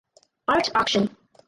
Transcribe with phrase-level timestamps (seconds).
[0.47, 1.15] Art Auction.